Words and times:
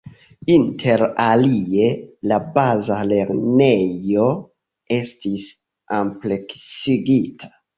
Inter 0.51 1.01
alie, 1.25 1.89
la 2.31 2.39
baza 2.55 2.97
lernejo 3.11 4.27
estis 4.99 5.47
ampleksigita. 6.03 7.57